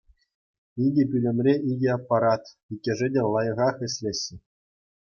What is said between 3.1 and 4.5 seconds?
те лайӑхах ӗҫлеҫҫӗ.